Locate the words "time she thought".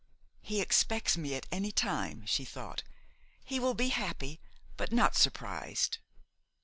1.71-2.81